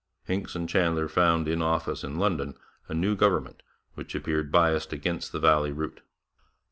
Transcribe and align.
Hincks 0.23 0.55
and 0.55 0.67
Chandler 0.67 1.07
found 1.07 1.47
in 1.47 1.61
office 1.61 2.03
in 2.03 2.17
London 2.17 2.55
a 2.87 2.95
new 2.95 3.15
government 3.15 3.61
which 3.93 4.15
appeared 4.15 4.51
biased 4.51 4.91
against 4.91 5.31
the 5.31 5.39
valley 5.39 5.71
route. 5.71 6.01